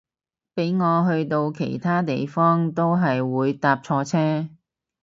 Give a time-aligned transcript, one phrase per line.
[0.55, 4.49] 俾我去到其他地方都係會搭錯車